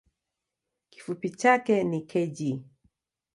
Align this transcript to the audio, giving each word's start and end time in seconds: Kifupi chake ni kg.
Kifupi 0.89 1.29
chake 1.29 1.83
ni 1.83 1.99
kg. 2.11 2.37